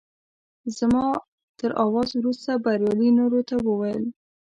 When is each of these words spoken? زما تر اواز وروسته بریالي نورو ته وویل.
زما 0.77 1.07
تر 1.59 1.71
اواز 1.83 2.09
وروسته 2.15 2.51
بریالي 2.63 3.09
نورو 3.19 3.41
ته 3.49 3.55
وویل. 3.67 4.03